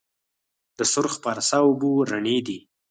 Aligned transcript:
د 0.77 0.79
سرخ 0.93 1.13
پارسا 1.23 1.57
اوبه 1.67 1.91
رڼې 2.11 2.37
دي 2.47 2.57